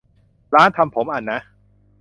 [0.55, 1.39] ร้านทำผมอ่ะนะ